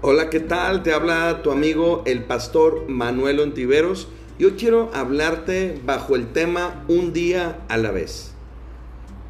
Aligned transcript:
Hola, 0.00 0.30
¿qué 0.30 0.38
tal? 0.38 0.84
Te 0.84 0.92
habla 0.92 1.42
tu 1.42 1.50
amigo 1.50 2.04
el 2.06 2.22
pastor 2.22 2.88
Manuel 2.88 3.40
Ontiveros. 3.40 4.06
Yo 4.38 4.54
quiero 4.54 4.92
hablarte 4.94 5.80
bajo 5.84 6.14
el 6.14 6.28
tema 6.28 6.84
Un 6.86 7.12
día 7.12 7.58
a 7.68 7.76
la 7.78 7.90
vez. 7.90 8.30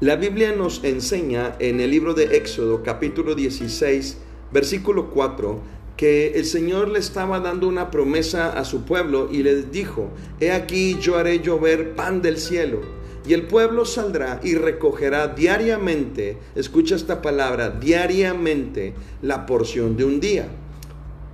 La 0.00 0.16
Biblia 0.16 0.52
nos 0.56 0.82
enseña 0.82 1.54
en 1.58 1.80
el 1.80 1.90
libro 1.90 2.14
de 2.14 2.38
Éxodo 2.38 2.82
capítulo 2.82 3.34
16, 3.34 4.16
versículo 4.52 5.10
4, 5.10 5.60
que 5.98 6.28
el 6.36 6.46
Señor 6.46 6.88
le 6.88 6.98
estaba 6.98 7.40
dando 7.40 7.68
una 7.68 7.90
promesa 7.90 8.58
a 8.58 8.64
su 8.64 8.86
pueblo 8.86 9.28
y 9.30 9.42
les 9.42 9.70
dijo, 9.70 10.08
He 10.40 10.50
aquí 10.50 10.96
yo 10.98 11.18
haré 11.18 11.40
llover 11.40 11.94
pan 11.94 12.22
del 12.22 12.38
cielo 12.38 13.03
y 13.26 13.32
el 13.32 13.46
pueblo 13.46 13.84
saldrá 13.84 14.40
y 14.42 14.54
recogerá 14.54 15.28
diariamente, 15.28 16.36
escucha 16.54 16.94
esta 16.94 17.22
palabra, 17.22 17.70
diariamente 17.70 18.94
la 19.22 19.46
porción 19.46 19.96
de 19.96 20.04
un 20.04 20.20
día, 20.20 20.48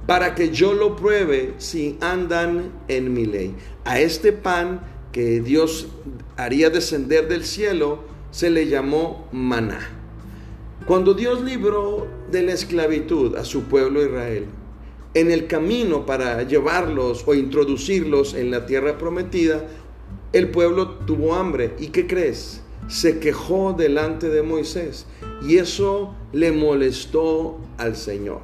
para 0.07 0.35
que 0.35 0.51
yo 0.51 0.73
lo 0.73 0.97
pruebe 0.97 1.55
si 1.59 1.97
andan 2.01 2.71
en 2.89 3.13
mi 3.13 3.27
ley. 3.27 3.55
A 3.85 4.01
este 4.01 4.33
pan 4.33 4.80
que 5.13 5.41
Dios 5.41 5.89
haría 6.37 6.71
descender 6.71 7.29
del 7.29 7.45
cielo 7.45 8.05
se 8.30 8.51
le 8.51 8.69
llamó 8.69 9.29
maná. 9.33 9.80
Cuando 10.87 11.15
Dios 11.15 11.43
libró 11.43 12.07
de 12.30 12.43
la 12.43 12.52
esclavitud 12.52 13.37
a 13.37 13.45
su 13.45 13.65
pueblo 13.65 14.02
Israel, 14.02 14.47
en 15.13 15.30
el 15.33 15.49
camino 15.49 16.07
para 16.07 16.43
llevarlos 16.45 17.25
o 17.27 17.35
introducirlos 17.35 18.35
en 18.35 18.51
la 18.52 18.66
tierra 18.66 18.97
prometida, 18.97 19.65
el 20.33 20.51
pueblo 20.51 20.91
tuvo 21.07 21.34
hambre. 21.34 21.75
¿Y 21.79 21.89
qué 21.89 22.07
crees? 22.07 22.62
Se 22.88 23.19
quejó 23.19 23.73
delante 23.73 24.29
de 24.29 24.43
Moisés 24.43 25.07
y 25.46 25.59
eso 25.59 26.15
le 26.32 26.52
molestó 26.52 27.59
al 27.79 27.96
Señor. 27.96 28.41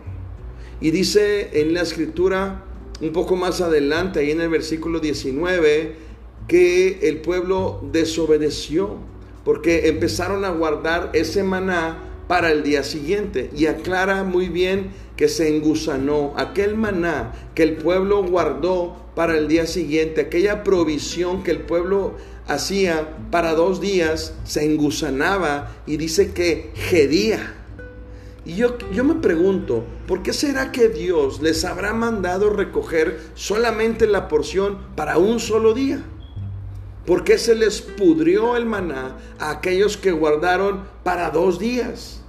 Y 0.81 0.91
dice 0.91 1.61
en 1.61 1.75
la 1.75 1.83
escritura, 1.83 2.65
un 3.01 3.13
poco 3.13 3.37
más 3.37 3.61
adelante, 3.61 4.21
ahí 4.21 4.31
en 4.31 4.41
el 4.41 4.49
versículo 4.49 5.01
19, 5.01 5.97
que 6.49 7.09
el 7.09 7.21
pueblo 7.21 7.81
desobedeció 7.93 8.97
porque 9.45 9.89
empezaron 9.89 10.45
a 10.45 10.51
guardar 10.51 11.11
ese 11.13 11.43
maná 11.43 11.99
para 12.29 12.51
el 12.51 12.63
día 12.63 12.83
siguiente. 12.83 13.51
Y 13.57 13.67
aclara 13.67 14.25
muy 14.25 14.49
bien 14.49 14.91
que 15.17 15.29
se 15.29 15.55
engusanó 15.55 16.35
aquel 16.37 16.77
maná 16.77 17.33
que 17.55 17.63
el 17.63 17.77
pueblo 17.77 18.23
guardó 18.23 18.97
para 19.15 19.39
el 19.39 19.49
día 19.49 19.67
siguiente, 19.67 20.21
aquella 20.21 20.63
provisión 20.63 21.43
que 21.43 21.51
el 21.51 21.61
pueblo 21.61 22.17
hacía 22.47 23.17
para 23.31 23.55
dos 23.55 23.81
días, 23.81 24.35
se 24.45 24.65
engusanaba 24.65 25.75
y 25.87 25.97
dice 25.97 26.33
que 26.33 26.71
gedía. 26.75 27.55
Y 28.45 28.57
yo, 28.57 28.77
yo 28.93 29.03
me 29.05 29.15
pregunto, 29.15 29.85
¿por 30.07 30.23
qué 30.23 30.33
será 30.33 30.71
que 30.71 30.89
Dios 30.89 31.41
les 31.41 31.65
habrá 31.65 31.95
mandado 31.95 32.51
recoger 32.51 33.19
solamente 33.35 34.07
la 34.07 34.29
porción 34.29 34.79
para 34.95 35.19
un 35.19 35.41
solo 35.41 35.75
día? 35.75 36.05
¿Por 37.07 37.23
qué 37.23 37.39
se 37.39 37.55
les 37.55 37.81
pudrió 37.81 38.57
el 38.57 38.67
maná 38.67 39.17
a 39.39 39.51
aquellos 39.51 39.97
que 39.97 40.11
guardaron 40.11 40.83
para 41.05 41.31
dos 41.31 41.59
días? 41.59 42.21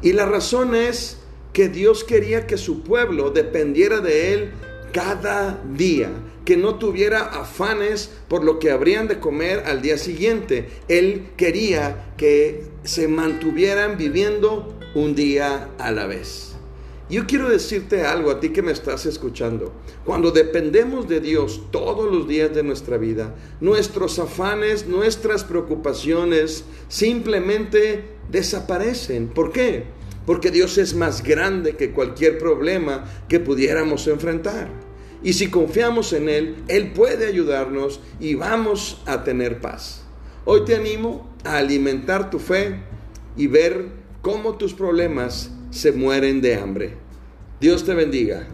Y 0.00 0.14
la 0.14 0.24
razón 0.24 0.74
es 0.74 1.18
que 1.52 1.68
Dios 1.68 2.02
quería 2.04 2.46
que 2.46 2.56
su 2.56 2.82
pueblo 2.82 3.30
dependiera 3.30 4.00
de 4.00 4.32
Él 4.32 4.50
cada 4.92 5.62
día, 5.74 6.10
que 6.46 6.56
no 6.56 6.76
tuviera 6.76 7.20
afanes 7.20 8.10
por 8.28 8.42
lo 8.42 8.58
que 8.58 8.70
habrían 8.70 9.06
de 9.06 9.20
comer 9.20 9.64
al 9.66 9.82
día 9.82 9.98
siguiente. 9.98 10.68
Él 10.88 11.28
quería 11.36 12.14
que 12.16 12.64
se 12.84 13.06
mantuvieran 13.06 13.98
viviendo 13.98 14.74
un 14.94 15.14
día 15.14 15.68
a 15.78 15.90
la 15.90 16.06
vez. 16.06 16.56
Yo 17.10 17.26
quiero 17.26 17.48
decirte 17.48 18.06
algo 18.06 18.30
a 18.30 18.38
ti 18.38 18.50
que 18.50 18.62
me 18.62 18.70
estás 18.70 19.04
escuchando. 19.04 19.72
Cuando 20.04 20.30
dependemos 20.30 21.08
de 21.08 21.18
Dios 21.18 21.62
todos 21.72 22.08
los 22.08 22.28
días 22.28 22.54
de 22.54 22.62
nuestra 22.62 22.98
vida, 22.98 23.34
nuestros 23.60 24.20
afanes, 24.20 24.86
nuestras 24.86 25.42
preocupaciones 25.42 26.62
simplemente 26.86 28.04
desaparecen. 28.30 29.26
¿Por 29.26 29.50
qué? 29.50 29.86
Porque 30.24 30.52
Dios 30.52 30.78
es 30.78 30.94
más 30.94 31.24
grande 31.24 31.74
que 31.74 31.90
cualquier 31.90 32.38
problema 32.38 33.04
que 33.28 33.40
pudiéramos 33.40 34.06
enfrentar. 34.06 34.68
Y 35.24 35.32
si 35.32 35.50
confiamos 35.50 36.12
en 36.12 36.28
Él, 36.28 36.62
Él 36.68 36.92
puede 36.92 37.26
ayudarnos 37.26 37.98
y 38.20 38.36
vamos 38.36 39.02
a 39.06 39.24
tener 39.24 39.60
paz. 39.60 40.04
Hoy 40.44 40.64
te 40.64 40.76
animo 40.76 41.28
a 41.42 41.56
alimentar 41.56 42.30
tu 42.30 42.38
fe 42.38 42.84
y 43.36 43.48
ver 43.48 43.88
cómo 44.22 44.54
tus 44.54 44.74
problemas 44.74 45.50
se 45.70 45.92
mueren 45.92 46.40
de 46.40 46.56
hambre. 46.56 46.94
Dios 47.60 47.84
te 47.84 47.94
bendiga. 47.94 48.46